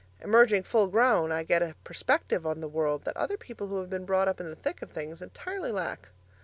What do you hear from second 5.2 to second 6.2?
entirely lack.